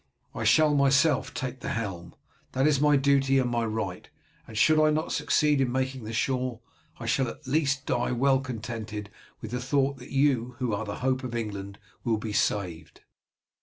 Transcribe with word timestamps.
I 0.33 0.45
shall 0.45 0.73
myself 0.73 1.31
take 1.31 1.59
the 1.59 1.69
helm. 1.77 2.15
That 2.53 2.65
is 2.65 2.81
my 2.81 2.97
duty 2.97 3.37
and 3.37 3.51
my 3.51 3.65
right, 3.65 4.09
and 4.47 4.57
should 4.57 4.81
I 4.83 4.89
not 4.89 5.11
succeed 5.11 5.61
in 5.61 5.71
making 5.71 6.05
the 6.05 6.11
shore, 6.11 6.59
I 6.99 7.05
shall 7.05 7.27
at 7.27 7.45
least 7.45 7.85
die 7.85 8.11
well 8.11 8.39
contented 8.39 9.11
with 9.41 9.51
the 9.51 9.61
thought 9.61 9.97
that 9.97 10.09
you 10.09 10.55
who 10.57 10.73
are 10.73 10.85
the 10.85 11.01
hope 11.05 11.23
of 11.23 11.35
England 11.35 11.77
will 12.03 12.17
be 12.17 12.33
saved." 12.33 13.01